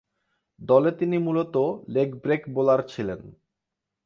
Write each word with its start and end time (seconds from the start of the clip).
দলে 0.59 0.91
তিনি 0.91 1.17
মূলতঃ 1.17 1.65
লেগ 1.87 2.09
ব্রেক 2.23 2.41
বোলার 2.49 2.81
ছিলেন। 2.87 3.21